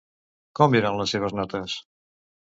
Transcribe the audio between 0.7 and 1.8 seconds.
eren les seves notes?